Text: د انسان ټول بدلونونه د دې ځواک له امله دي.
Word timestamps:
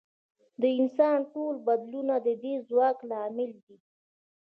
د 0.61 0.63
انسان 0.79 1.19
ټول 1.33 1.55
بدلونونه 1.67 2.15
د 2.25 2.29
دې 2.43 2.53
ځواک 2.67 2.97
له 3.09 3.17
امله 3.27 3.55
دي. 3.67 3.77